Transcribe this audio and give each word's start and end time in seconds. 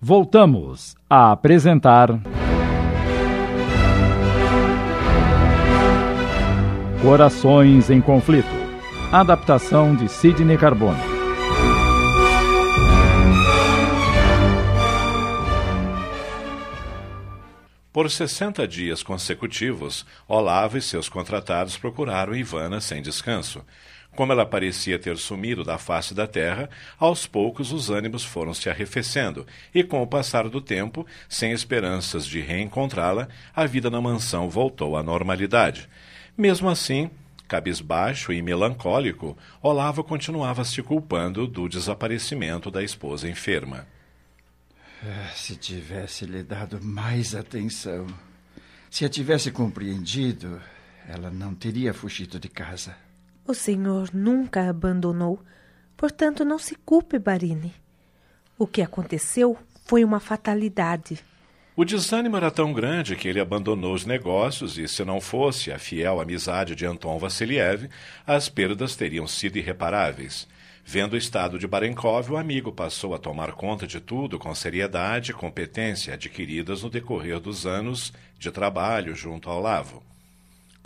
Voltamos 0.00 0.96
a 1.10 1.32
apresentar. 1.32 2.20
Corações 7.02 7.90
em 7.90 8.00
Conflito. 8.00 8.46
Adaptação 9.10 9.96
de 9.96 10.08
Sidney 10.08 10.56
Carbone. 10.56 11.00
Por 17.92 18.08
60 18.08 18.68
dias 18.68 19.02
consecutivos, 19.02 20.06
Olavo 20.28 20.78
e 20.78 20.82
seus 20.82 21.08
contratados 21.08 21.76
procuraram 21.76 22.36
Ivana 22.36 22.80
sem 22.80 23.02
descanso. 23.02 23.64
Como 24.14 24.32
ela 24.32 24.44
parecia 24.44 24.98
ter 24.98 25.16
sumido 25.16 25.62
da 25.62 25.78
face 25.78 26.12
da 26.12 26.26
terra, 26.26 26.68
aos 26.98 27.26
poucos 27.26 27.72
os 27.72 27.88
ânimos 27.88 28.24
foram 28.24 28.52
se 28.52 28.68
arrefecendo, 28.68 29.46
e 29.72 29.84
com 29.84 30.02
o 30.02 30.06
passar 30.06 30.48
do 30.48 30.60
tempo, 30.60 31.06
sem 31.28 31.52
esperanças 31.52 32.26
de 32.26 32.40
reencontrá-la, 32.40 33.28
a 33.54 33.64
vida 33.64 33.88
na 33.88 34.00
mansão 34.00 34.50
voltou 34.50 34.96
à 34.96 35.02
normalidade. 35.02 35.88
Mesmo 36.36 36.68
assim, 36.68 37.10
cabisbaixo 37.46 38.32
e 38.32 38.42
melancólico, 38.42 39.36
Olavo 39.62 40.04
continuava 40.04 40.64
se 40.64 40.82
culpando 40.82 41.46
do 41.46 41.68
desaparecimento 41.68 42.70
da 42.70 42.82
esposa 42.82 43.28
enferma. 43.28 43.86
Ah, 45.02 45.30
se 45.34 45.54
tivesse 45.54 46.26
lhe 46.26 46.42
dado 46.42 46.82
mais 46.82 47.34
atenção, 47.34 48.06
se 48.90 49.04
a 49.04 49.08
tivesse 49.08 49.50
compreendido, 49.52 50.60
ela 51.08 51.30
não 51.30 51.54
teria 51.54 51.94
fugido 51.94 52.38
de 52.40 52.48
casa. 52.48 53.07
O 53.48 53.54
senhor 53.54 54.10
nunca 54.12 54.60
a 54.60 54.68
abandonou, 54.68 55.42
portanto 55.96 56.44
não 56.44 56.58
se 56.58 56.74
culpe, 56.74 57.18
Barini. 57.18 57.72
O 58.58 58.66
que 58.66 58.82
aconteceu 58.82 59.56
foi 59.86 60.04
uma 60.04 60.20
fatalidade. 60.20 61.18
O 61.74 61.82
desânimo 61.82 62.36
era 62.36 62.50
tão 62.50 62.74
grande 62.74 63.16
que 63.16 63.26
ele 63.26 63.40
abandonou 63.40 63.94
os 63.94 64.04
negócios 64.04 64.76
e, 64.76 64.86
se 64.86 65.02
não 65.02 65.18
fosse 65.18 65.72
a 65.72 65.78
fiel 65.78 66.20
amizade 66.20 66.74
de 66.74 66.84
Anton 66.84 67.18
Vassiliev, 67.18 67.88
as 68.26 68.50
perdas 68.50 68.94
teriam 68.96 69.26
sido 69.26 69.56
irreparáveis. 69.56 70.46
Vendo 70.84 71.14
o 71.14 71.16
estado 71.16 71.58
de 71.58 71.66
Barenkov, 71.66 72.32
o 72.32 72.36
amigo 72.36 72.70
passou 72.70 73.14
a 73.14 73.18
tomar 73.18 73.52
conta 73.52 73.86
de 73.86 73.98
tudo 73.98 74.38
com 74.38 74.54
seriedade 74.54 75.30
e 75.30 75.34
competência 75.34 76.12
adquiridas 76.12 76.82
no 76.82 76.90
decorrer 76.90 77.40
dos 77.40 77.64
anos 77.64 78.12
de 78.38 78.50
trabalho 78.50 79.14
junto 79.14 79.48
ao 79.48 79.58
Lavo 79.58 80.06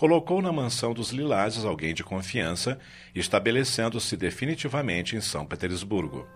colocou 0.02 0.42
na 0.42 0.50
mansão 0.50 0.92
dos 0.92 1.12
Lilazes 1.12 1.64
alguém 1.64 1.94
de 1.94 2.02
confiança, 2.02 2.76
estabelecendo-se 3.14 4.16
definitivamente 4.16 5.14
em 5.14 5.20
São 5.20 5.46
Petersburgo. 5.46 6.26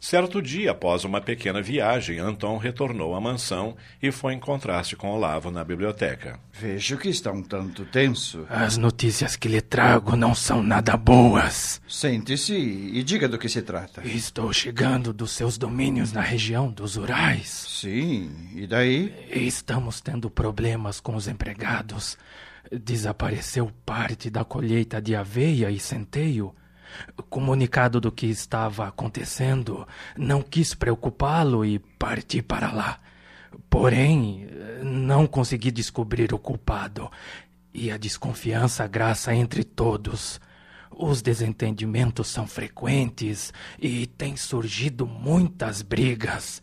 Certo 0.00 0.40
dia, 0.40 0.70
após 0.70 1.04
uma 1.04 1.20
pequena 1.20 1.60
viagem, 1.60 2.18
Anton 2.18 2.56
retornou 2.56 3.14
à 3.14 3.20
mansão 3.20 3.76
e 4.02 4.10
foi 4.10 4.32
encontrar-se 4.32 4.96
com 4.96 5.10
Olavo 5.10 5.50
na 5.50 5.62
biblioteca. 5.62 6.40
Vejo 6.50 6.96
que 6.96 7.10
está 7.10 7.30
um 7.30 7.42
tanto 7.42 7.84
tenso. 7.84 8.46
As 8.48 8.78
notícias 8.78 9.36
que 9.36 9.46
lhe 9.46 9.60
trago 9.60 10.16
não 10.16 10.34
são 10.34 10.62
nada 10.62 10.96
boas. 10.96 11.82
Sente-se 11.86 12.54
e 12.54 13.02
diga 13.02 13.28
do 13.28 13.36
que 13.36 13.46
se 13.46 13.60
trata. 13.60 14.00
Estou 14.02 14.50
chegando 14.54 15.12
dos 15.12 15.32
seus 15.32 15.58
domínios 15.58 16.14
na 16.14 16.22
região 16.22 16.70
dos 16.70 16.96
Urais. 16.96 17.66
Sim, 17.68 18.30
e 18.54 18.66
daí? 18.66 19.14
Estamos 19.30 20.00
tendo 20.00 20.30
problemas 20.30 20.98
com 20.98 21.14
os 21.14 21.28
empregados. 21.28 22.16
Desapareceu 22.72 23.70
parte 23.84 24.30
da 24.30 24.44
colheita 24.46 25.00
de 25.00 25.14
aveia 25.14 25.70
e 25.70 25.78
centeio 25.78 26.54
Comunicado 27.28 28.00
do 28.00 28.10
que 28.10 28.26
estava 28.26 28.88
acontecendo, 28.88 29.86
não 30.16 30.42
quis 30.42 30.74
preocupá-lo 30.74 31.64
e 31.64 31.78
parti 31.78 32.42
para 32.42 32.72
lá. 32.72 32.98
Porém, 33.68 34.48
não 34.82 35.26
consegui 35.26 35.70
descobrir 35.70 36.32
o 36.32 36.38
culpado 36.38 37.10
e 37.72 37.90
a 37.90 37.96
desconfiança 37.96 38.86
graça 38.86 39.34
entre 39.34 39.64
todos. 39.64 40.40
Os 40.90 41.22
desentendimentos 41.22 42.28
são 42.28 42.46
frequentes 42.46 43.52
e 43.78 44.06
têm 44.06 44.36
surgido 44.36 45.06
muitas 45.06 45.82
brigas. 45.82 46.62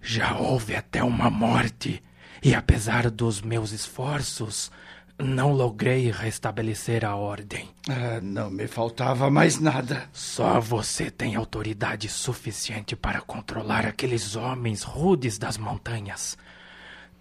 Já 0.00 0.36
houve 0.36 0.76
até 0.76 1.02
uma 1.02 1.30
morte, 1.30 2.02
e 2.42 2.54
apesar 2.54 3.10
dos 3.10 3.40
meus 3.40 3.72
esforços, 3.72 4.70
não 5.18 5.52
logrei 5.52 6.10
restabelecer 6.10 7.04
a 7.04 7.14
ordem. 7.14 7.68
Ah, 7.88 8.20
não 8.22 8.50
me 8.50 8.66
faltava 8.66 9.30
mais 9.30 9.60
nada. 9.60 10.08
Só 10.12 10.60
você 10.60 11.10
tem 11.10 11.36
autoridade 11.36 12.08
suficiente 12.08 12.96
para 12.96 13.20
controlar 13.20 13.86
aqueles 13.86 14.36
homens 14.36 14.82
rudes 14.82 15.38
das 15.38 15.56
montanhas. 15.56 16.36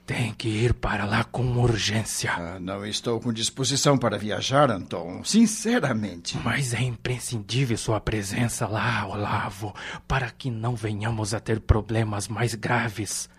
Tem 0.06 0.34
que 0.34 0.50
ir 0.50 0.74
para 0.74 1.06
lá 1.06 1.24
com 1.24 1.44
urgência. 1.58 2.34
Ah, 2.34 2.60
não 2.60 2.86
estou 2.86 3.22
com 3.22 3.32
disposição 3.32 3.98
para 3.98 4.18
viajar, 4.18 4.70
Anton. 4.70 5.24
Sinceramente. 5.24 6.38
Mas 6.44 6.74
é 6.74 6.82
imprescindível 6.82 7.78
sua 7.78 8.02
presença 8.02 8.68
lá, 8.68 9.08
Olavo, 9.08 9.74
para 10.06 10.30
que 10.30 10.52
não 10.52 10.76
venhamos 10.76 11.34
a 11.34 11.40
ter 11.40 11.62
problemas 11.62 12.28
mais 12.28 12.54
graves. 12.54 13.30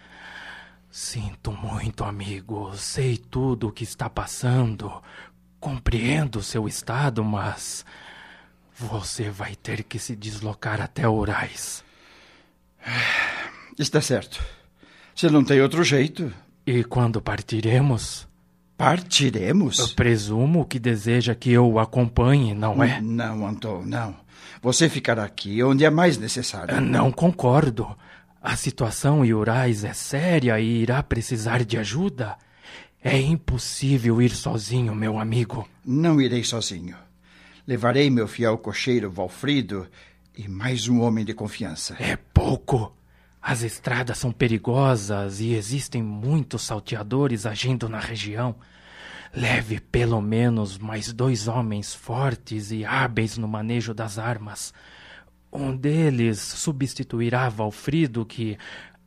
Sinto 0.96 1.50
muito, 1.50 2.04
amigo. 2.04 2.70
Sei 2.76 3.16
tudo 3.16 3.66
o 3.66 3.72
que 3.72 3.82
está 3.82 4.08
passando. 4.08 5.02
Compreendo 5.58 6.40
seu 6.40 6.68
estado, 6.68 7.24
mas. 7.24 7.84
Você 8.76 9.28
vai 9.28 9.56
ter 9.56 9.82
que 9.82 9.98
se 9.98 10.14
deslocar 10.14 10.80
até 10.80 11.08
Urais. 11.08 11.82
Está 13.76 14.00
certo. 14.00 14.40
Se 15.16 15.28
não 15.28 15.42
tem 15.42 15.60
outro 15.60 15.82
jeito. 15.82 16.32
E 16.64 16.84
quando 16.84 17.20
partiremos? 17.20 18.28
Partiremos? 18.76 19.80
Eu 19.80 19.88
presumo 19.96 20.64
que 20.64 20.78
deseja 20.78 21.34
que 21.34 21.50
eu 21.50 21.68
o 21.68 21.80
acompanhe, 21.80 22.54
não 22.54 22.80
é? 22.80 23.00
Não, 23.00 23.44
Anton, 23.44 23.82
não. 23.84 24.14
Você 24.62 24.88
ficará 24.88 25.24
aqui 25.24 25.60
onde 25.60 25.84
é 25.84 25.90
mais 25.90 26.18
necessário. 26.18 26.80
Não 26.80 27.10
concordo. 27.10 27.96
A 28.44 28.56
situação 28.56 29.24
em 29.24 29.32
Urais 29.32 29.84
é 29.84 29.94
séria 29.94 30.60
e 30.60 30.82
irá 30.82 31.02
precisar 31.02 31.64
de 31.64 31.78
ajuda. 31.78 32.36
É 33.02 33.18
impossível 33.18 34.20
ir 34.20 34.32
sozinho, 34.32 34.94
meu 34.94 35.18
amigo. 35.18 35.66
Não 35.82 36.20
irei 36.20 36.44
sozinho. 36.44 36.94
Levarei 37.66 38.10
meu 38.10 38.28
fiel 38.28 38.58
cocheiro 38.58 39.10
Valfrido 39.10 39.88
e 40.36 40.46
mais 40.46 40.88
um 40.88 41.00
homem 41.00 41.24
de 41.24 41.32
confiança. 41.32 41.96
É 41.98 42.16
pouco. 42.34 42.94
As 43.40 43.62
estradas 43.62 44.18
são 44.18 44.30
perigosas 44.30 45.40
e 45.40 45.54
existem 45.54 46.02
muitos 46.02 46.64
salteadores 46.64 47.46
agindo 47.46 47.88
na 47.88 47.98
região. 47.98 48.56
Leve 49.32 49.80
pelo 49.80 50.20
menos 50.20 50.76
mais 50.76 51.10
dois 51.14 51.48
homens 51.48 51.94
fortes 51.94 52.70
e 52.70 52.84
hábeis 52.84 53.38
no 53.38 53.48
manejo 53.48 53.94
das 53.94 54.18
armas. 54.18 54.74
Um 55.54 55.76
deles 55.76 56.40
substituirá 56.40 57.48
Valfrido, 57.48 58.26
que, 58.26 58.58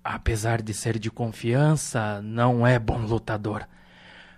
apesar 0.02 0.62
de 0.62 0.74
ser 0.74 0.98
de 0.98 1.12
confiança, 1.12 2.22
não 2.22 2.66
é 2.66 2.80
bom 2.80 3.00
lutador. 3.00 3.68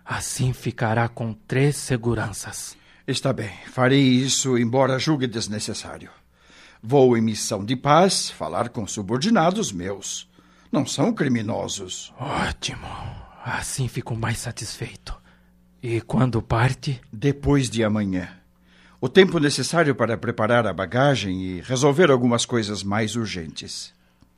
Assim 0.03 0.51
ficará 0.51 1.07
com 1.07 1.33
três 1.33 1.75
seguranças. 1.75 2.75
Está 3.05 3.31
bem, 3.31 3.51
farei 3.67 4.01
isso, 4.01 4.57
embora 4.57 4.97
julgue 4.97 5.27
desnecessário. 5.27 6.09
Vou 6.81 7.15
em 7.15 7.21
missão 7.21 7.63
de 7.63 7.75
paz 7.75 8.31
falar 8.31 8.69
com 8.69 8.87
subordinados 8.87 9.71
meus. 9.71 10.27
Não 10.71 10.87
são 10.87 11.13
criminosos. 11.13 12.11
Ótimo. 12.19 12.87
Assim 13.45 13.87
fico 13.87 14.15
mais 14.15 14.39
satisfeito. 14.39 15.15
E 15.81 16.01
quando 16.01 16.41
parte? 16.41 16.99
Depois 17.13 17.69
de 17.69 17.83
amanhã 17.83 18.38
o 19.01 19.07
tempo 19.07 19.39
necessário 19.39 19.95
para 19.95 20.17
preparar 20.17 20.67
a 20.67 20.73
bagagem 20.73 21.41
e 21.41 21.61
resolver 21.61 22.11
algumas 22.11 22.45
coisas 22.45 22.83
mais 22.83 23.15
urgentes. 23.15 23.93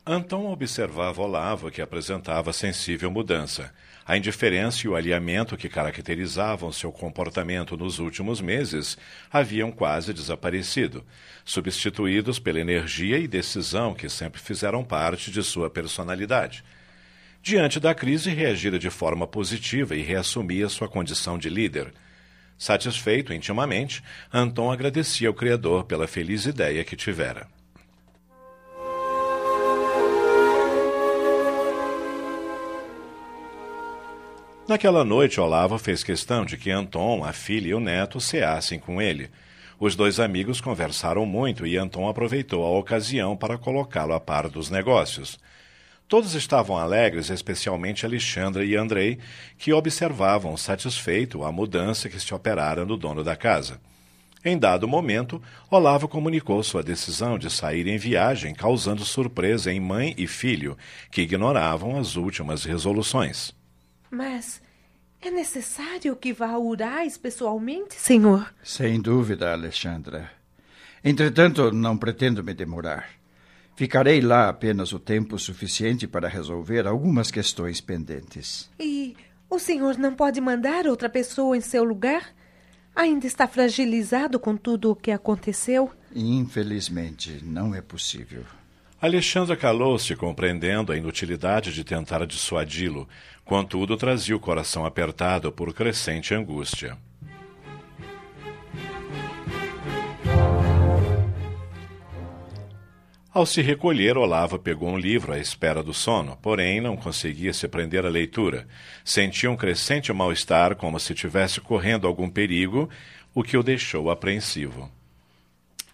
Antão 0.06 0.52
observava 0.52 1.22
Olavo, 1.22 1.72
que 1.72 1.82
apresentava 1.82 2.54
sensível 2.54 3.10
mudança. 3.10 3.74
A 4.06 4.18
indiferença 4.18 4.86
e 4.86 4.90
o 4.90 4.96
alinhamento 4.96 5.56
que 5.56 5.70
caracterizavam 5.70 6.72
seu 6.72 6.92
comportamento 6.92 7.78
nos 7.78 8.00
últimos 8.00 8.42
meses 8.42 8.98
haviam 9.32 9.72
quase 9.72 10.12
desaparecido, 10.12 11.04
substituídos 11.46 12.40
pela 12.40 12.60
energia 12.60 13.18
e 13.18 13.28
decisão 13.28 13.94
que 13.94 14.10
sempre 14.10 14.42
fizeram 14.42 14.84
parte 14.84 15.32
de 15.32 15.44
sua 15.44 15.70
personalidade. 15.70 16.64
Diante 17.44 17.80
da 17.80 17.96
crise, 17.96 18.30
reagira 18.30 18.78
de 18.78 18.90
forma 18.92 19.26
positiva 19.26 19.96
e 19.96 20.02
reassumia 20.02 20.70
sua 20.70 20.88
condição 20.88 21.38
de 21.38 21.50
líder. 21.50 21.94
Satisfeito 22.62 23.34
intimamente, 23.34 24.04
Anton 24.32 24.72
agradecia 24.72 25.28
ao 25.28 25.34
Criador 25.34 25.86
pela 25.86 26.08
feliz 26.08 26.46
ideia 26.46 26.84
que 26.84 26.96
tivera. 26.96 27.48
Naquela 34.68 35.04
noite, 35.04 35.42
Olavo 35.42 35.80
fez 35.80 36.04
questão 36.04 36.46
de 36.46 36.56
que 36.56 36.70
Anton, 36.70 37.24
a 37.24 37.34
filha 37.34 37.70
e 37.70 37.74
o 37.74 37.80
neto 37.80 38.22
ceassem 38.22 38.78
com 38.78 39.02
ele. 39.02 39.32
Os 39.80 39.96
dois 39.96 40.20
amigos 40.20 40.62
conversaram 40.62 41.26
muito 41.26 41.66
e 41.66 41.78
Anton 41.78 42.08
aproveitou 42.08 42.64
a 42.64 42.78
ocasião 42.78 43.36
para 43.36 43.58
colocá-lo 43.58 44.14
a 44.14 44.20
par 44.20 44.48
dos 44.48 44.70
negócios. 44.70 45.40
Todos 46.12 46.36
estavam 46.36 46.78
alegres, 46.78 47.30
especialmente 47.30 48.06
Alexandra 48.06 48.66
e 48.66 48.76
Andrei, 48.76 49.18
que 49.58 49.72
observavam 49.72 50.58
satisfeito 50.58 51.42
a 51.46 51.54
mudança 51.54 52.10
que 52.10 52.20
se 52.20 52.34
operara 52.34 52.84
no 52.84 52.98
dono 52.98 53.24
da 53.24 53.34
casa. 53.34 53.80
Em 54.44 54.58
dado 54.60 54.90
momento, 54.90 55.42
Olavo 55.70 56.10
comunicou 56.10 56.62
sua 56.64 56.84
decisão 56.84 57.40
de 57.40 57.50
sair 57.50 57.88
em 57.88 57.98
viagem, 57.98 58.54
causando 58.54 59.06
surpresa 59.06 59.72
em 59.72 59.80
mãe 59.80 60.14
e 60.18 60.28
filho, 60.28 60.78
que 61.10 61.22
ignoravam 61.22 61.98
as 61.98 62.18
últimas 62.18 62.66
resoluções. 62.66 63.56
Mas 64.12 64.62
é 65.22 65.32
necessário 65.32 66.14
que 66.18 66.34
vá 66.34 66.50
a 66.50 66.60
Urais 66.60 67.18
pessoalmente, 67.18 67.96
senhor? 67.96 68.54
Sem 68.62 69.00
dúvida, 69.00 69.54
Alexandra. 69.54 70.30
Entretanto, 71.02 71.72
não 71.72 71.96
pretendo 71.96 72.44
me 72.44 72.54
demorar. 72.54 73.21
Ficarei 73.76 74.22
lá 74.22 74.50
apenas 74.50 74.92
o 74.92 75.00
tempo 75.00 75.40
suficiente 75.40 76.08
para 76.08 76.28
resolver 76.28 76.86
algumas 76.86 77.32
questões 77.32 77.82
pendentes. 77.82 78.70
E 78.80 79.16
o 79.50 79.58
senhor 79.58 79.98
não 79.98 80.14
pode 80.14 80.40
mandar 80.40 80.86
outra 80.88 81.10
pessoa 81.10 81.58
em 81.58 81.62
seu 81.62 81.84
lugar? 81.84 82.34
Ainda 82.96 83.26
está 83.26 83.48
fragilizado 83.48 84.40
com 84.40 84.56
tudo 84.56 84.92
o 84.92 84.96
que 84.96 85.12
aconteceu? 85.12 85.92
Infelizmente, 86.14 87.40
não 87.44 87.74
é 87.74 87.82
possível. 87.82 88.44
Alexandra 89.02 89.58
calou-se, 89.58 90.16
compreendendo 90.16 90.92
a 90.92 90.98
inutilidade 90.98 91.74
de 91.74 91.84
tentar 91.84 92.24
dissuadi-lo, 92.28 93.10
contudo 93.44 93.98
trazia 93.98 94.36
o 94.36 94.40
coração 94.40 94.86
apertado 94.86 95.52
por 95.52 95.74
crescente 95.74 96.36
angústia. 96.36 96.98
Ao 103.34 103.46
se 103.46 103.62
recolher, 103.62 104.18
Olavo 104.18 104.60
pegou 104.60 104.90
um 104.90 104.98
livro 104.98 105.32
à 105.32 105.40
espera 105.40 105.82
do 105.82 105.94
sono, 105.94 106.36
porém 106.42 106.82
não 106.82 106.98
conseguia 106.98 107.54
se 107.54 107.66
prender 107.66 108.06
à 108.06 108.10
leitura. 108.10 108.68
Sentia 109.06 109.50
um 109.50 109.56
crescente 109.56 110.12
mal-estar, 110.12 110.76
como 110.76 111.00
se 111.00 111.14
estivesse 111.14 111.62
correndo 111.62 112.06
algum 112.06 112.30
perigo, 112.30 112.90
o 113.34 113.42
que 113.42 113.56
o 113.56 113.64
deixou 113.64 114.12
apreensivo. 114.12 114.92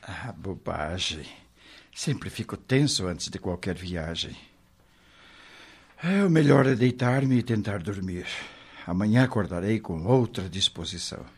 Ah, 0.02 0.34
bobagem. 0.36 1.28
Sempre 1.94 2.32
fico 2.32 2.58
tenso 2.58 3.06
antes 3.06 3.30
de 3.30 3.38
qualquer 3.38 3.76
viagem. 3.76 4.36
É, 6.04 6.24
o 6.24 6.30
melhor 6.32 6.66
é 6.66 6.74
deitar-me 6.74 7.38
e 7.38 7.44
tentar 7.44 7.80
dormir. 7.80 8.26
Amanhã 8.88 9.24
acordarei 9.24 9.80
com 9.80 10.04
outra 10.06 10.50
disposição. 10.50 11.37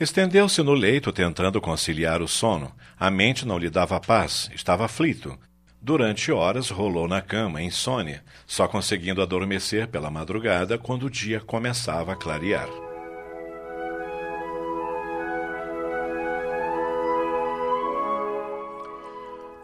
Estendeu-se 0.00 0.62
no 0.62 0.72
leito 0.72 1.12
tentando 1.12 1.60
conciliar 1.60 2.22
o 2.22 2.28
sono. 2.28 2.72
A 2.98 3.10
mente 3.10 3.46
não 3.46 3.58
lhe 3.58 3.70
dava 3.70 4.00
paz, 4.00 4.50
estava 4.54 4.84
aflito. 4.84 5.38
Durante 5.80 6.30
horas 6.32 6.70
rolou 6.70 7.08
na 7.08 7.20
cama, 7.20 7.60
insônia, 7.60 8.22
só 8.46 8.68
conseguindo 8.68 9.20
adormecer 9.20 9.88
pela 9.88 10.10
madrugada 10.10 10.78
quando 10.78 11.06
o 11.06 11.10
dia 11.10 11.40
começava 11.40 12.12
a 12.12 12.16
clarear. 12.16 12.68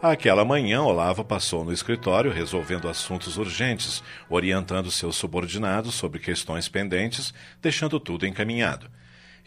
Aquela 0.01 0.45
manhã, 0.45 0.81
Olavo 0.81 1.25
passou 1.25 1.65
no 1.65 1.73
escritório 1.73 2.31
resolvendo 2.31 2.87
assuntos 2.87 3.37
urgentes, 3.37 4.01
orientando 4.29 4.89
seus 4.89 5.17
subordinados 5.17 5.95
sobre 5.95 6.19
questões 6.19 6.69
pendentes, 6.69 7.33
deixando 7.61 7.99
tudo 7.99 8.25
encaminhado. 8.25 8.89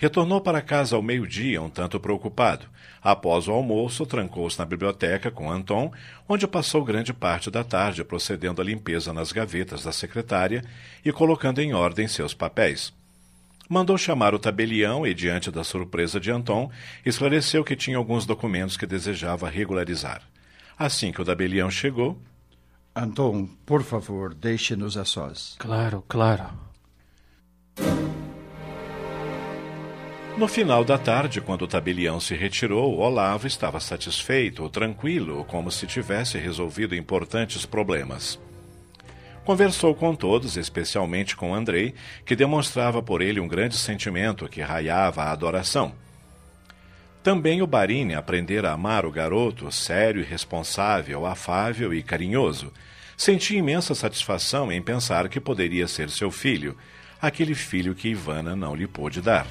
Retornou 0.03 0.41
para 0.41 0.61
casa 0.61 0.97
ao 0.97 1.01
meio-dia, 1.01 1.63
um 1.63 1.71
tanto 1.71 2.01
preocupado. 2.01 2.67
Após 3.01 3.47
o 3.47 3.53
almoço, 3.53 4.05
trancou-se 4.05 4.59
na 4.59 4.65
biblioteca 4.65 5.31
com 5.31 5.49
Anton, 5.49 5.93
onde 6.29 6.45
passou 6.45 6.85
grande 6.85 7.13
parte 7.13 7.53
da 7.53 7.63
tarde 7.63 8.03
procedendo 8.03 8.61
à 8.61 8.65
limpeza 8.65 9.13
nas 9.13 9.31
gavetas 9.31 9.85
da 9.85 9.93
secretária 9.93 10.65
e 11.05 11.13
colocando 11.13 11.61
em 11.61 11.73
ordem 11.73 12.09
seus 12.09 12.35
papéis. 12.35 12.93
Mandou 13.69 13.97
chamar 13.97 14.35
o 14.35 14.41
tabelião 14.41 15.07
e, 15.07 15.15
diante 15.15 15.53
da 15.53 15.63
surpresa 15.63 16.19
de 16.19 16.33
Anton, 16.33 16.69
esclareceu 17.07 17.63
que 17.63 17.77
tinha 17.77 17.97
alguns 17.97 18.27
documentos 18.27 18.77
que 18.77 18.87
desejava 18.87 19.49
regularizar. 19.49 20.21
Assim 20.77 21.13
que 21.13 21.23
o 21.23 21.25
tabelião 21.25 21.71
chegou. 21.71 22.21
Anton, 22.93 23.47
por 23.65 23.85
favor, 23.85 24.35
deixe-nos 24.35 24.97
a 24.97 25.05
sós. 25.05 25.55
Claro, 25.61 26.05
claro. 26.09 26.72
No 30.37 30.49
final 30.49 30.83
da 30.83 30.97
tarde, 30.97 31.43
quando 31.43 31.63
o 31.63 31.69
tabelião 31.69 32.19
se 32.19 32.35
retirou, 32.35 32.99
Olavo 32.99 33.47
estava 33.47 33.79
satisfeito, 33.79 34.69
tranquilo, 34.71 35.45
como 35.45 35.71
se 35.71 35.87
tivesse 35.87 36.39
resolvido 36.39 36.97
importantes 36.97 37.67
problemas. 37.67 38.41
Conversou 39.45 39.95
com 39.95 40.15
todos, 40.15 40.57
especialmente 40.57 41.37
com 41.37 41.55
Andrei, 41.55 41.95
que 42.25 42.35
demonstrava 42.35 43.03
por 43.03 43.21
ele 43.21 43.41
um 43.41 43.47
grande 43.47 43.77
sentimento 43.77 44.49
que 44.49 44.63
raiava 44.63 45.25
a 45.25 45.33
adoração. 45.33 45.93
Também 47.23 47.61
o 47.61 47.67
Barini 47.67 48.15
aprendera 48.15 48.71
a 48.71 48.73
amar 48.73 49.05
o 49.05 49.13
garoto, 49.13 49.71
sério 49.71 50.23
e 50.23 50.25
responsável, 50.25 51.27
afável 51.27 51.93
e 51.93 52.03
carinhoso. 52.03 52.73
Sentia 53.17 53.59
imensa 53.59 53.95
satisfação 53.95 54.73
em 54.73 54.81
pensar 54.81 55.29
que 55.29 55.39
poderia 55.39 55.87
ser 55.87 56.09
seu 56.09 56.31
filho, 56.31 56.77
aquele 57.21 57.55
filho 57.55 57.95
que 57.95 58.09
Ivana 58.09 58.57
não 58.57 58.75
lhe 58.75 58.87
pôde 58.87 59.21
dar. 59.21 59.47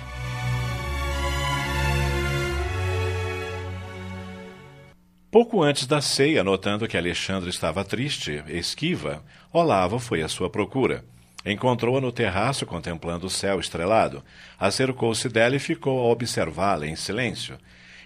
Pouco 5.32 5.64
antes 5.64 5.88
da 5.88 6.02
ceia, 6.02 6.44
notando 6.44 6.86
que 6.90 6.98
Alexandre 6.98 7.50
estava 7.50 7.86
triste, 7.86 8.44
esquiva, 8.50 9.24
Olavo 9.54 9.98
foi 9.98 10.22
à 10.22 10.28
sua 10.28 10.50
procura. 10.50 11.06
Encontrou-a 11.46 12.02
no 12.02 12.12
terraço 12.12 12.66
contemplando 12.66 13.28
o 13.28 13.30
céu 13.30 13.58
estrelado. 13.58 14.22
Acercou-se 14.60 15.30
dela 15.30 15.56
e 15.56 15.60
ficou 15.60 16.02
a 16.02 16.12
observá-la 16.12 16.86
em 16.86 16.98
silêncio. 16.98 17.58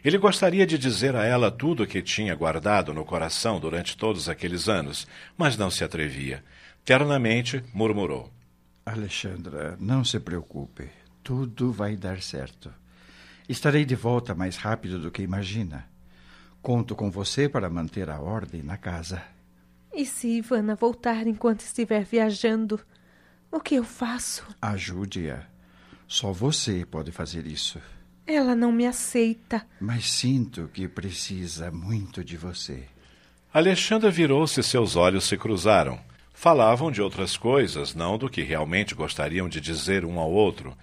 Ele 0.04 0.19
gostaria 0.19 0.68
de 0.68 0.77
dizer 0.77 1.16
a 1.16 1.25
ela 1.25 1.50
tudo 1.50 1.81
o 1.81 1.88
que 1.88 2.00
tinha 2.00 2.36
guardado 2.36 2.94
no 2.94 3.04
coração 3.04 3.60
durante 3.60 3.98
todos 3.98 4.30
aqueles 4.30 4.69
anos, 4.69 5.07
mas 5.36 5.57
não 5.57 5.72
se 5.72 5.83
atrevia. 5.83 6.44
Ternamente 6.86 7.63
murmurou: 7.74 8.31
Alexandra, 8.86 9.75
não 9.80 10.06
se 10.06 10.19
preocupe. 10.19 10.89
Tudo 11.24 11.72
vai 11.72 11.95
dar 11.95 12.22
certo. 12.22 12.72
Estarei 13.50 13.83
de 13.83 13.95
volta 13.95 14.36
mais 14.36 14.57
rápido 14.57 15.00
do 15.00 15.10
que 15.10 15.24
imagina. 15.24 15.94
Conto 16.65 16.95
com 16.95 17.12
você 17.12 17.47
para 17.47 17.69
manter 17.69 18.09
a 18.09 18.19
ordem 18.19 18.63
na 18.63 18.75
casa. 18.75 19.22
E 19.93 20.03
se 20.03 20.27
Ivana 20.29 20.74
voltar 20.74 21.27
enquanto 21.27 21.60
estiver 21.60 22.03
viajando? 22.03 22.79
O 23.51 23.60
que 23.60 23.75
eu 23.75 23.84
faço? 23.84 24.43
Ajude-a. 24.60 25.43
Só 26.07 26.31
você 26.31 26.84
pode 26.84 27.12
fazer 27.12 27.45
isso. 27.45 27.79
Ela 28.25 28.55
não 28.55 28.72
me 28.72 28.88
aceita. 28.88 29.63
Mas 29.79 30.10
sinto 30.10 30.67
que 30.74 30.88
precisa 30.88 31.69
muito 31.69 32.24
de 32.24 32.36
você. 32.36 32.86
Alexandra 33.53 34.10
virou-se 34.10 34.60
e 34.60 34.63
seus 34.63 34.95
olhos 34.95 35.25
se 35.25 35.38
cruzaram. 35.38 36.00
Falavam 36.34 36.89
de 36.89 37.00
outras 37.00 37.38
coisas, 37.38 37.93
não 37.93 38.17
do 38.17 38.27
que 38.27 38.41
realmente 38.41 38.95
gostariam 38.95 39.48
de 39.48 39.62
dizer 39.62 40.03
um 40.03 40.17
ao 40.17 40.31
outro. 40.31 40.75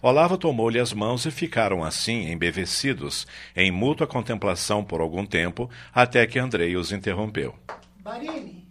Olavo 0.00 0.38
tomou-lhe 0.38 0.78
as 0.78 0.92
mãos 0.92 1.26
e 1.26 1.30
ficaram 1.30 1.82
assim, 1.82 2.30
embevecidos, 2.30 3.26
em 3.56 3.72
mútua 3.72 4.06
contemplação 4.06 4.84
por 4.84 5.00
algum 5.00 5.26
tempo, 5.26 5.68
até 5.92 6.24
que 6.26 6.38
Andrei 6.38 6.76
os 6.76 6.92
interrompeu. 6.92 7.54
Barini. 8.00 8.64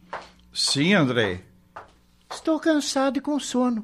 Sim, 0.53 0.93
Andrei. 0.93 1.41
Estou 2.31 2.59
cansado 2.59 3.17
e 3.17 3.21
com 3.21 3.37
sono. 3.39 3.83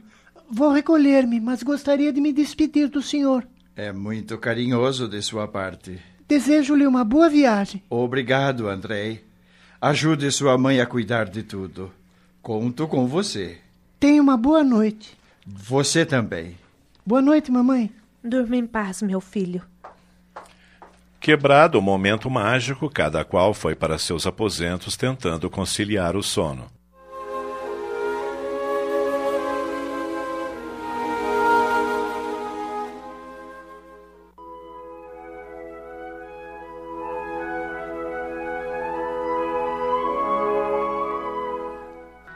Vou 0.49 0.71
recolher-me, 0.71 1.39
mas 1.39 1.63
gostaria 1.63 2.13
de 2.13 2.21
me 2.21 2.31
despedir 2.31 2.87
do 2.87 3.01
senhor. 3.01 3.45
É 3.75 3.91
muito 3.91 4.37
carinhoso 4.37 5.07
de 5.07 5.21
sua 5.21 5.47
parte. 5.47 5.99
Desejo-lhe 6.27 6.87
uma 6.87 7.03
boa 7.03 7.29
viagem. 7.29 7.83
Obrigado, 7.89 8.69
Andrei. 8.69 9.23
Ajude 9.81 10.31
sua 10.31 10.57
mãe 10.57 10.79
a 10.79 10.85
cuidar 10.85 11.25
de 11.25 11.43
tudo. 11.43 11.91
Conto 12.41 12.87
com 12.87 13.05
você. 13.05 13.57
Tenha 13.99 14.21
uma 14.21 14.37
boa 14.37 14.63
noite. 14.63 15.17
Você 15.45 16.05
também. 16.05 16.62
Boa 17.05 17.21
noite, 17.21 17.51
mamãe. 17.51 17.91
Durma 18.23 18.55
em 18.55 18.65
paz, 18.65 19.01
meu 19.01 19.19
filho. 19.19 19.61
Quebrado 21.19 21.77
o 21.77 21.81
momento 21.81 22.29
mágico, 22.29 22.89
cada 22.89 23.25
qual 23.25 23.53
foi 23.53 23.75
para 23.75 23.97
seus 23.97 24.25
aposentos 24.25 24.95
tentando 24.95 25.49
conciliar 25.49 26.15
o 26.15 26.23
sono. 26.23 26.71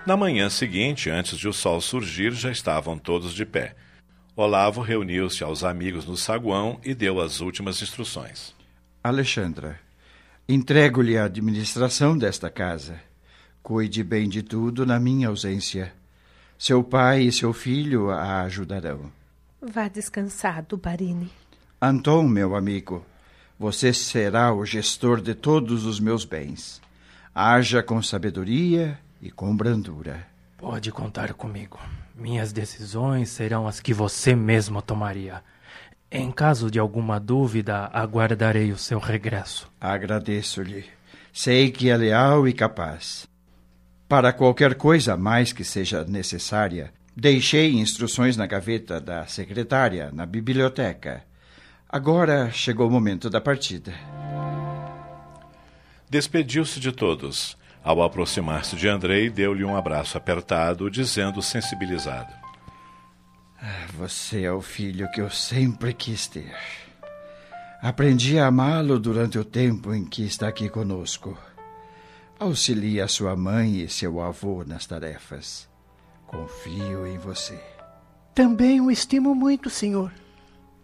Na 0.05 0.17
manhã 0.17 0.49
seguinte, 0.49 1.09
antes 1.09 1.37
de 1.37 1.47
o 1.47 1.53
sol 1.53 1.79
surgir, 1.79 2.33
já 2.33 2.51
estavam 2.51 2.97
todos 2.97 3.33
de 3.33 3.45
pé. 3.45 3.73
Olavo 4.39 4.81
reuniu-se 4.81 5.43
aos 5.43 5.63
amigos 5.63 6.05
no 6.05 6.15
saguão 6.15 6.79
e 6.85 6.93
deu 6.93 7.19
as 7.19 7.41
últimas 7.41 7.81
instruções. 7.81 8.53
Alexandra, 9.03 9.79
entrego-lhe 10.47 11.17
a 11.17 11.23
administração 11.23 12.15
desta 12.15 12.47
casa. 12.47 13.01
Cuide 13.63 14.03
bem 14.03 14.29
de 14.29 14.43
tudo 14.43 14.85
na 14.85 14.99
minha 14.99 15.29
ausência. 15.29 15.91
Seu 16.55 16.83
pai 16.83 17.23
e 17.23 17.31
seu 17.31 17.51
filho 17.51 18.11
a 18.11 18.43
ajudarão. 18.43 19.11
Vá 19.59 19.87
descansado, 19.87 20.77
Barini. 20.77 21.31
Anton, 21.81 22.21
meu 22.27 22.55
amigo, 22.55 23.03
você 23.57 23.91
será 23.91 24.53
o 24.53 24.63
gestor 24.63 25.19
de 25.19 25.33
todos 25.33 25.83
os 25.83 25.99
meus 25.99 26.25
bens. 26.25 26.79
Haja 27.33 27.81
com 27.81 28.03
sabedoria 28.03 28.99
e 29.19 29.31
com 29.31 29.57
brandura. 29.57 30.27
Pode 30.57 30.91
contar 30.91 31.33
comigo. 31.33 31.79
Minhas 32.15 32.51
decisões 32.51 33.29
serão 33.29 33.67
as 33.67 33.79
que 33.79 33.93
você 33.93 34.35
mesmo 34.35 34.81
tomaria. 34.81 35.43
Em 36.11 36.31
caso 36.31 36.71
de 36.71 36.79
alguma 36.79 37.19
dúvida, 37.19 37.89
aguardarei 37.93 38.71
o 38.71 38.77
seu 38.77 38.97
regresso. 38.97 39.69
Agradeço-lhe. 39.79 40.85
Sei 41.31 41.69
que 41.69 41.91
é 41.91 41.95
leal 41.95 42.47
e 42.47 42.53
capaz. 42.53 43.27
Para 44.09 44.33
qualquer 44.33 44.73
coisa 44.73 45.15
mais 45.15 45.53
que 45.53 45.63
seja 45.63 46.03
necessária, 46.05 46.91
deixei 47.15 47.73
instruções 47.73 48.35
na 48.35 48.47
gaveta 48.47 48.99
da 48.99 49.27
secretária, 49.27 50.09
na 50.11 50.25
biblioteca. 50.25 51.23
Agora 51.87 52.49
chegou 52.51 52.87
o 52.87 52.91
momento 52.91 53.29
da 53.29 53.39
partida. 53.39 53.93
Despediu-se 56.09 56.79
de 56.79 56.91
todos. 56.91 57.55
Ao 57.87 58.03
aproximar-se 58.03 58.75
de 58.75 58.85
Andrei, 58.89 59.29
deu-lhe 59.29 59.63
um 59.63 59.73
abraço 59.73 60.17
apertado, 60.17 60.91
dizendo 60.91 61.41
sensibilizado: 61.41 62.33
ah, 63.61 63.87
Você 63.93 64.43
é 64.43 64.51
o 64.51 64.59
filho 64.59 65.09
que 65.11 65.21
eu 65.21 65.29
sempre 65.29 65.93
quis 65.93 66.27
ter. 66.27 66.53
Aprendi 67.81 68.37
a 68.37 68.47
amá-lo 68.47 68.99
durante 68.99 69.39
o 69.39 69.45
tempo 69.45 69.93
em 69.93 70.03
que 70.03 70.25
está 70.25 70.49
aqui 70.49 70.67
conosco. 70.67 71.37
Auxilie 72.37 73.07
sua 73.07 73.37
mãe 73.37 73.79
e 73.79 73.87
seu 73.87 74.21
avô 74.21 74.65
nas 74.65 74.85
tarefas. 74.85 75.69
Confio 76.25 77.07
em 77.07 77.17
você. 77.17 77.57
Também 78.35 78.81
o 78.81 78.91
estimo 78.91 79.33
muito, 79.33 79.69
senhor. 79.69 80.11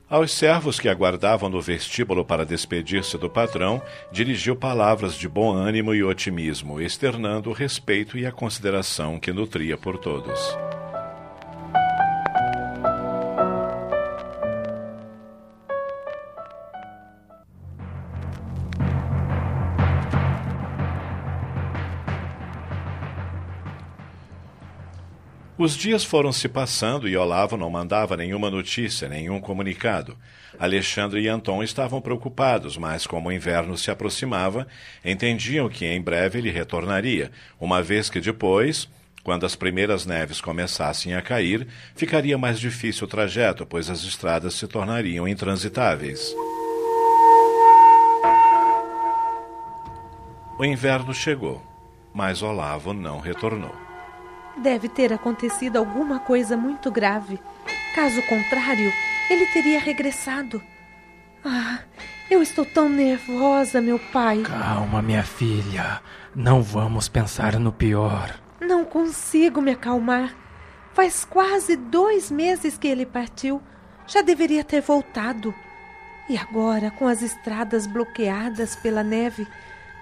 Aos 0.10 0.32
servos 0.32 0.80
que 0.80 0.90
aguardavam 0.90 1.50
no 1.50 1.62
vestíbulo 1.62 2.24
para 2.26 2.46
despedir-se 2.46 3.18
do 3.18 3.30
patrão, 3.30 3.82
dirigiu 4.12 4.56
palavras 4.56 5.16
de 5.16 5.28
bom 5.28 5.52
ânimo 5.52 5.94
e 5.96 6.04
otimismo, 6.04 6.80
externando 6.80 7.50
o 7.50 7.54
respeito 7.54 8.18
e 8.18 8.26
a 8.26 8.32
consideração 8.32 9.20
que 9.20 9.32
nutria 9.32 9.78
por 9.78 9.98
todos. 9.98 10.56
Os 25.64 25.78
dias 25.78 26.04
foram 26.04 26.34
se 26.34 26.50
passando 26.50 27.08
e 27.08 27.16
Olavo 27.16 27.56
não 27.56 27.70
mandava 27.70 28.18
nenhuma 28.18 28.52
notícia, 28.52 29.08
nenhum 29.08 29.40
comunicado. 29.40 30.18
Alexandre 30.60 31.22
e 31.22 31.30
Anton 31.30 31.64
estavam 31.64 32.02
preocupados, 32.02 32.78
mas 32.78 33.08
como 33.08 33.30
o 33.30 33.32
inverno 33.32 33.78
se 33.78 33.90
aproximava, 33.90 34.68
entendiam 35.06 35.70
que 35.70 35.86
em 35.86 36.02
breve 36.02 36.40
ele 36.40 36.52
retornaria, 36.52 37.32
uma 37.62 37.82
vez 37.82 38.10
que 38.10 38.20
depois, 38.20 38.90
quando 39.24 39.46
as 39.46 39.56
primeiras 39.56 40.06
neves 40.06 40.42
começassem 40.42 41.16
a 41.16 41.22
cair, 41.22 41.66
ficaria 41.96 42.38
mais 42.38 42.60
difícil 42.60 43.08
o 43.08 43.10
trajeto, 43.10 43.66
pois 43.66 43.90
as 43.90 44.04
estradas 44.04 44.56
se 44.56 44.68
tornariam 44.68 45.26
intransitáveis. 45.26 46.36
O 50.60 50.66
inverno 50.66 51.14
chegou, 51.14 51.64
mas 52.14 52.42
Olavo 52.42 52.92
não 52.92 53.22
retornou. 53.22 53.93
Deve 54.58 54.88
ter 54.88 55.12
acontecido 55.12 55.78
alguma 55.78 56.20
coisa 56.20 56.56
muito 56.56 56.92
grave. 56.92 57.40
Caso 57.96 58.22
contrário, 58.24 58.92
ele 59.30 59.46
teria 59.48 59.80
regressado. 59.80 60.62
Ah, 61.44 61.80
eu 62.30 62.42
estou 62.42 62.66
tão 62.66 62.88
nervosa, 62.88 63.82
meu 63.82 64.00
pai. 64.00 64.42
Calma, 64.44 65.02
minha 65.02 65.24
filha. 65.24 66.02
Não 66.36 66.62
vamos 66.62 67.10
pensar 67.10 67.60
no 67.60 67.72
pior. 67.72 68.40
Não 68.62 68.86
consigo 68.86 69.62
me 69.62 69.72
acalmar. 69.72 70.34
Faz 70.94 71.26
quase 71.26 71.76
dois 71.76 72.32
meses 72.32 72.78
que 72.78 72.88
ele 72.88 73.06
partiu. 73.06 73.62
Já 74.08 74.22
deveria 74.22 74.64
ter 74.64 74.82
voltado. 74.82 75.54
E 76.30 76.38
agora, 76.38 76.90
com 76.92 77.08
as 77.08 77.22
estradas 77.22 77.86
bloqueadas 77.86 78.76
pela 78.76 79.04
neve, 79.04 79.48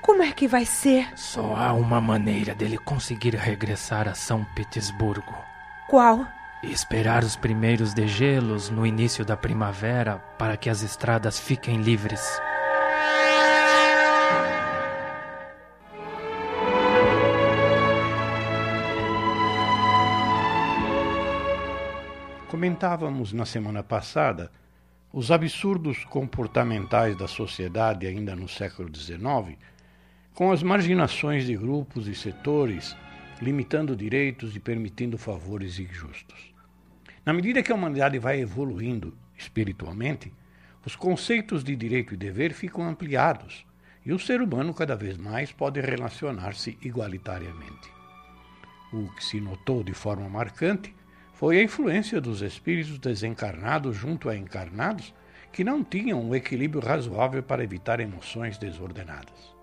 como 0.02 0.24
é 0.24 0.32
que 0.32 0.48
vai 0.48 0.66
ser? 0.66 1.08
Só 1.16 1.56
há 1.56 1.72
uma 1.74 2.02
maneira 2.02 2.56
dele 2.56 2.78
conseguir 2.78 3.36
regressar 3.36 4.08
a 4.08 4.16
São 4.16 4.44
Petersburgo. 4.56 5.36
Qual? 5.88 6.26
Esperar 6.64 7.24
os 7.24 7.36
primeiros 7.36 7.94
degelos 7.94 8.70
no 8.70 8.86
início 8.86 9.24
da 9.24 9.38
primavera 9.38 10.18
para 10.38 10.58
que 10.58 10.70
as 10.70 10.82
estradas 10.82 11.40
fiquem 11.40 11.82
livres. 11.82 12.22
Comentávamos 22.50 23.32
na 23.32 23.46
semana 23.46 23.82
passada 23.82 24.52
os 25.14 25.32
absurdos 25.32 26.04
comportamentais 26.06 27.18
da 27.18 27.28
sociedade 27.28 28.06
ainda 28.08 28.36
no 28.36 28.48
século 28.48 28.90
XIX 28.94 29.58
com 30.34 30.52
as 30.52 30.64
marginações 30.64 31.46
de 31.46 31.56
grupos 31.56 32.08
e 32.08 32.16
setores, 32.16 32.96
limitando 33.42 33.96
direitos 33.96 34.56
e 34.56 34.60
permitindo 34.60 35.18
favores 35.18 35.78
injustos. 35.78 36.54
Na 37.26 37.34
medida 37.34 37.62
que 37.62 37.72
a 37.72 37.76
humanidade 37.76 38.18
vai 38.18 38.40
evoluindo 38.40 39.14
espiritualmente, 39.38 40.32
os 40.86 40.96
conceitos 40.96 41.64
de 41.64 41.76
direito 41.76 42.14
e 42.14 42.18
dever 42.18 42.54
ficam 42.54 42.88
ampliados 42.88 43.66
e 44.06 44.12
o 44.12 44.20
ser 44.20 44.42
humano 44.42 44.74
cada 44.74 44.96
vez 44.96 45.18
mais 45.18 45.52
pode 45.52 45.80
relacionar-se 45.80 46.78
igualitariamente. 46.82 47.90
O 48.92 49.10
que 49.14 49.24
se 49.24 49.40
notou 49.40 49.84
de 49.84 49.94
forma 49.94 50.28
marcante 50.28 50.96
foi 51.34 51.60
a 51.60 51.64
influência 51.64 52.20
dos 52.20 52.42
espíritos 52.42 52.98
desencarnados 52.98 53.96
junto 53.96 54.30
a 54.30 54.36
encarnados 54.36 55.14
que 55.52 55.64
não 55.64 55.84
tinham 55.84 56.22
um 56.22 56.34
equilíbrio 56.34 56.82
razoável 56.82 57.44
para 57.44 57.64
evitar 57.64 58.00
emoções 58.00 58.58
desordenadas. 58.58 59.61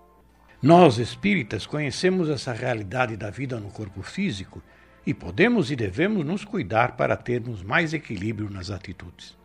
Nós 0.61 0.97
espíritas 0.97 1.65
conhecemos 1.65 2.27
essa 2.27 2.51
realidade 2.51 3.15
da 3.15 3.29
vida 3.29 3.57
no 3.61 3.69
corpo 3.69 4.01
físico 4.01 4.61
e 5.05 5.13
podemos 5.13 5.71
e 5.71 5.75
devemos 5.75 6.25
nos 6.25 6.43
cuidar 6.43 6.97
para 6.97 7.15
termos 7.15 7.63
mais 7.63 7.93
equilíbrio 7.93 8.49
nas 8.49 8.69
atitudes. 8.69 9.37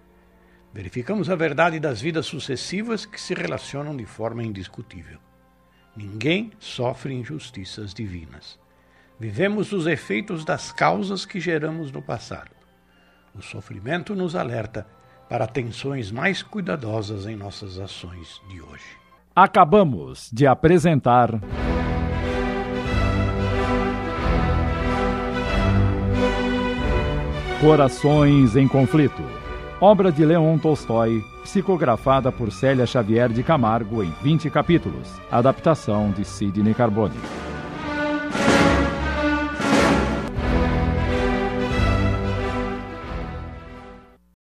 Verificamos 0.73 1.31
a 1.31 1.37
verdade 1.37 1.79
das 1.79 2.01
vidas 2.01 2.27
sucessivas 2.27 3.07
que 3.07 3.21
se 3.21 3.33
relacionam 3.33 3.97
de 3.97 4.05
forma 4.05 4.43
indiscutível. 4.43 5.21
Ninguém 5.97 6.51
sofre 6.59 7.15
injustiças 7.15 7.95
divinas. 7.95 8.59
Vivemos 9.19 9.73
os 9.73 9.87
efeitos 9.87 10.45
das 10.45 10.73
causas 10.73 11.25
que 11.25 11.39
geramos 11.39 11.93
no 11.93 12.03
passado. 12.03 12.51
O 13.33 13.41
sofrimento 13.41 14.17
nos 14.17 14.35
alerta 14.35 14.85
para 15.29 15.45
atenções 15.45 16.11
mais 16.11 16.43
cuidadosas 16.43 17.25
em 17.27 17.37
nossas 17.37 17.79
ações 17.79 18.43
de 18.49 18.61
hoje. 18.61 19.04
Acabamos 19.37 20.31
de 20.33 20.47
apresentar. 20.47 21.41
Corações 27.61 28.55
em 28.55 28.69
Conflito. 28.69 29.21
Obra 29.81 30.13
de 30.13 30.25
Leon 30.25 30.57
Tolstói, 30.59 31.25
psicografada 31.43 32.31
por 32.31 32.53
Célia 32.53 32.87
Xavier 32.87 33.29
de 33.31 33.43
Camargo 33.43 34.05
em 34.05 34.13
20 34.23 34.49
capítulos. 34.51 35.21
Adaptação 35.33 36.13
de 36.13 36.25
Sidney 36.25 36.73
Carbone. 36.73 37.19